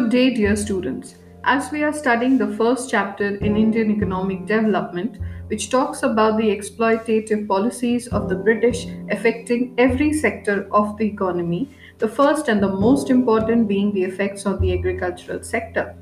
Good 0.00 0.10
day, 0.12 0.30
dear 0.30 0.56
students. 0.56 1.16
As 1.44 1.70
we 1.70 1.82
are 1.82 1.92
studying 1.92 2.38
the 2.38 2.56
first 2.56 2.88
chapter 2.90 3.36
in 3.36 3.54
Indian 3.54 3.90
economic 3.90 4.46
development, 4.46 5.18
which 5.48 5.68
talks 5.68 6.02
about 6.02 6.38
the 6.38 6.48
exploitative 6.56 7.46
policies 7.46 8.08
of 8.08 8.30
the 8.30 8.34
British 8.34 8.86
affecting 9.10 9.74
every 9.76 10.14
sector 10.14 10.66
of 10.72 10.96
the 10.96 11.04
economy, 11.06 11.68
the 11.98 12.08
first 12.08 12.48
and 12.48 12.62
the 12.62 12.74
most 12.86 13.10
important 13.10 13.68
being 13.68 13.92
the 13.92 14.04
effects 14.04 14.46
on 14.46 14.58
the 14.62 14.72
agricultural 14.72 15.42
sector. 15.42 15.94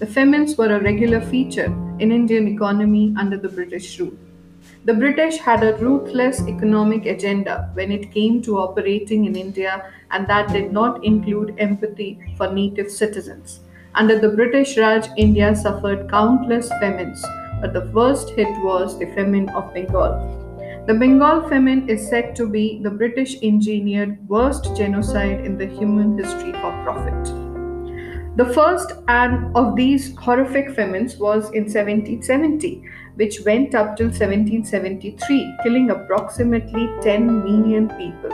The 0.00 0.06
famines 0.06 0.58
were 0.58 0.76
a 0.76 0.82
regular 0.82 1.22
feature 1.22 1.74
in 1.98 2.12
Indian 2.12 2.48
economy 2.48 3.14
under 3.18 3.38
the 3.38 3.48
British 3.48 3.98
rule. 3.98 4.18
The 4.86 4.94
British 4.94 5.38
had 5.38 5.64
a 5.64 5.74
ruthless 5.78 6.42
economic 6.46 7.06
agenda 7.06 7.70
when 7.74 7.90
it 7.90 8.12
came 8.12 8.40
to 8.42 8.58
operating 8.58 9.24
in 9.24 9.34
India, 9.34 9.92
and 10.12 10.28
that 10.28 10.52
did 10.52 10.72
not 10.72 11.04
include 11.04 11.56
empathy 11.58 12.20
for 12.36 12.52
native 12.52 12.88
citizens. 12.88 13.62
Under 13.96 14.16
the 14.16 14.28
British 14.28 14.78
Raj, 14.78 15.08
India 15.16 15.56
suffered 15.56 16.08
countless 16.08 16.68
famines, 16.80 17.20
but 17.60 17.72
the 17.72 17.90
worst 17.92 18.30
hit 18.30 18.46
was 18.62 18.96
the 18.96 19.06
famine 19.06 19.48
of 19.48 19.74
Bengal. 19.74 20.14
The 20.86 20.94
Bengal 20.94 21.48
famine 21.48 21.88
is 21.88 22.08
said 22.08 22.36
to 22.36 22.48
be 22.48 22.78
the 22.80 22.90
British 22.90 23.42
engineered 23.42 24.16
worst 24.28 24.76
genocide 24.76 25.44
in 25.44 25.58
the 25.58 25.66
human 25.66 26.16
history 26.16 26.52
for 26.52 26.70
profit. 26.84 27.45
The 28.36 28.52
first 28.52 28.92
and 29.08 29.56
of 29.56 29.76
these 29.76 30.14
horrific 30.18 30.74
famines 30.74 31.16
was 31.16 31.44
in 31.52 31.62
1770, 31.62 32.84
which 33.14 33.40
went 33.46 33.74
up 33.74 33.96
till 33.96 34.08
1773, 34.08 35.56
killing 35.62 35.88
approximately 35.88 36.86
10 37.00 37.44
million 37.44 37.88
people. 37.96 38.30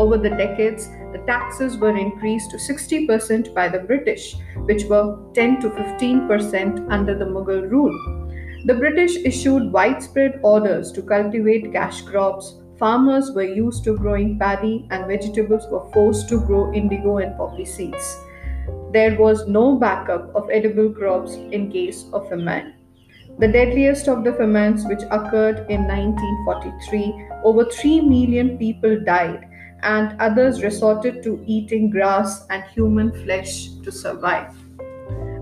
Over 0.00 0.18
the 0.18 0.30
decades, 0.30 0.88
the 1.12 1.22
taxes 1.28 1.78
were 1.78 1.96
increased 1.96 2.50
to 2.50 2.56
60% 2.56 3.54
by 3.54 3.68
the 3.68 3.78
British, 3.78 4.34
which 4.64 4.82
were 4.86 5.16
10 5.34 5.60
to 5.60 5.70
15% 5.70 6.90
under 6.90 7.16
the 7.16 7.24
Mughal 7.24 7.70
rule. 7.70 7.96
The 8.64 8.74
British 8.74 9.14
issued 9.18 9.72
widespread 9.72 10.40
orders 10.42 10.90
to 10.90 11.02
cultivate 11.02 11.72
cash 11.72 12.02
crops. 12.02 12.56
Farmers 12.80 13.30
were 13.30 13.44
used 13.44 13.84
to 13.84 13.96
growing 13.96 14.40
paddy, 14.40 14.88
and 14.90 15.06
vegetables 15.06 15.68
were 15.70 15.88
forced 15.92 16.28
to 16.30 16.40
grow 16.40 16.74
indigo 16.74 17.18
and 17.18 17.36
poppy 17.36 17.64
seeds 17.64 18.25
there 18.96 19.16
was 19.20 19.46
no 19.46 19.76
backup 19.76 20.34
of 20.34 20.48
edible 20.50 20.90
crops 20.90 21.34
in 21.56 21.70
case 21.70 22.04
of 22.14 22.28
famine. 22.30 22.72
The 23.38 23.48
deadliest 23.48 24.08
of 24.08 24.24
the 24.24 24.32
famines, 24.32 24.86
which 24.86 25.02
occurred 25.10 25.66
in 25.68 25.86
1943, 25.86 27.28
over 27.44 27.66
3 27.66 28.00
million 28.00 28.56
people 28.56 28.98
died, 29.04 29.46
and 29.82 30.18
others 30.18 30.62
resorted 30.62 31.22
to 31.24 31.42
eating 31.46 31.90
grass 31.90 32.46
and 32.48 32.64
human 32.76 33.12
flesh 33.24 33.68
to 33.84 33.92
survive. 33.92 34.54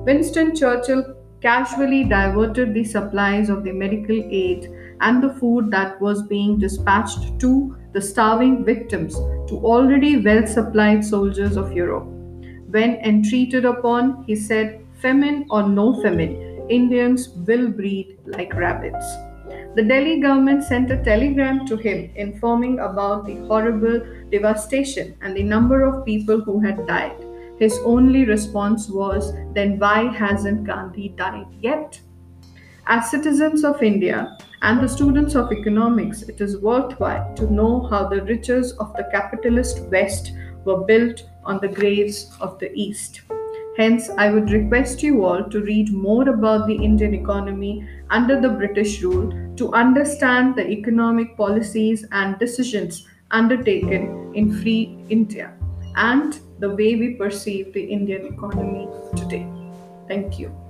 Winston 0.09 0.57
Churchill 0.57 1.05
casually 1.41 2.03
diverted 2.03 2.75
the 2.75 2.83
supplies 2.83 3.49
of 3.49 3.63
the 3.63 3.73
medical 3.73 4.17
aid 4.17 4.69
and 5.01 5.23
the 5.23 5.35
food 5.35 5.71
that 5.71 6.01
was 6.01 6.27
being 6.27 6.59
dispatched 6.59 7.39
to 7.39 7.77
the 7.93 8.03
starving 8.03 8.65
victims 8.65 9.15
to 9.49 9.61
already 9.75 10.17
well 10.17 10.45
supplied 10.47 11.05
soldiers 11.05 11.57
of 11.57 11.73
Europe. 11.73 12.14
When 12.75 12.97
entreated 12.97 13.65
upon, 13.65 14.25
he 14.25 14.35
said, 14.35 14.85
Famine 15.01 15.47
or 15.49 15.69
no 15.69 16.03
famine, 16.03 16.67
Indians 16.69 17.29
will 17.47 17.69
breed 17.69 18.19
like 18.27 18.53
rabbits. 18.53 19.07
The 19.77 19.85
Delhi 19.85 20.19
government 20.19 20.65
sent 20.65 20.91
a 20.91 21.01
telegram 21.05 21.67
to 21.67 21.77
him 21.77 22.11
informing 22.17 22.81
about 22.81 23.27
the 23.27 23.37
horrible 23.47 24.01
devastation 24.33 25.15
and 25.23 25.37
the 25.37 25.45
number 25.45 25.85
of 25.85 26.05
people 26.05 26.41
who 26.41 26.59
had 26.59 26.85
died. 26.89 27.15
His 27.61 27.79
only 27.85 28.25
response 28.25 28.89
was, 28.89 29.33
Then 29.53 29.79
why 29.79 30.13
hasn't 30.13 30.65
Gandhi 30.65 31.11
died 31.11 31.47
yet? 31.61 32.01
As 32.89 33.09
citizens 33.09 33.63
of 33.63 33.85
India 33.85 34.37
and 34.63 34.83
the 34.83 34.89
students 34.89 35.37
of 35.37 35.53
economics, 35.53 36.23
it 36.23 36.41
is 36.41 36.59
worthwhile 36.59 37.33
to 37.37 37.53
know 37.53 37.87
how 37.87 38.09
the 38.09 38.25
riches 38.25 38.73
of 38.73 38.93
the 38.97 39.09
capitalist 39.13 39.83
West 39.93 40.33
were 40.65 40.85
built 40.85 41.23
on 41.45 41.61
the 41.61 41.69
graves 41.69 42.37
of 42.41 42.59
the 42.59 42.73
East. 42.75 43.23
Hence, 43.77 44.09
I 44.17 44.31
would 44.31 44.51
request 44.51 45.03
you 45.03 45.25
all 45.25 45.45
to 45.51 45.61
read 45.61 45.93
more 45.93 46.29
about 46.29 46.67
the 46.67 46.77
Indian 46.77 47.13
economy 47.15 47.87
under 48.11 48.41
the 48.41 48.49
British 48.49 49.03
rule 49.03 49.33
to 49.57 49.73
understand 49.73 50.55
the 50.55 50.69
economic 50.69 51.37
policies 51.37 52.07
and 52.13 52.39
decisions 52.39 53.07
undertaken 53.33 54.33
in 54.35 54.53
free 54.63 54.97
India 55.09 55.53
and 55.97 56.39
the 56.61 56.71
way 56.71 56.95
we 56.95 57.15
perceive 57.15 57.73
the 57.73 57.83
Indian 57.83 58.27
economy 58.33 58.89
today. 59.17 59.47
Thank 60.07 60.39
you. 60.39 60.64